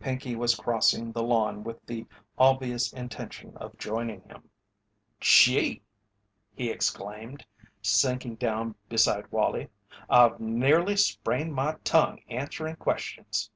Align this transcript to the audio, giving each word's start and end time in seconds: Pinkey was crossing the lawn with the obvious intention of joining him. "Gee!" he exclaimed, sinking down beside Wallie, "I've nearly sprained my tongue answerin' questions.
Pinkey 0.00 0.34
was 0.34 0.56
crossing 0.56 1.12
the 1.12 1.22
lawn 1.22 1.62
with 1.62 1.86
the 1.86 2.04
obvious 2.36 2.92
intention 2.92 3.56
of 3.56 3.78
joining 3.78 4.20
him. 4.22 4.50
"Gee!" 5.20 5.82
he 6.56 6.70
exclaimed, 6.70 7.46
sinking 7.80 8.34
down 8.34 8.74
beside 8.88 9.30
Wallie, 9.30 9.68
"I've 10.08 10.40
nearly 10.40 10.96
sprained 10.96 11.54
my 11.54 11.76
tongue 11.84 12.18
answerin' 12.28 12.74
questions. 12.80 13.52